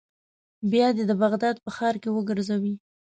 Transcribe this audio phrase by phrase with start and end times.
[0.71, 2.73] بیا دې د بغداد په ښار کې وګرځوي.